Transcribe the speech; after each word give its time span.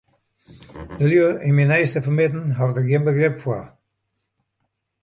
De 0.99 1.05
lju 1.09 1.27
yn 1.47 1.53
myn 1.55 1.69
neiste 1.71 1.99
fermidden 2.05 2.53
hawwe 2.57 2.73
dêr 2.75 2.87
gjin 2.89 3.05
begryp 3.07 3.35
foar. 3.43 3.67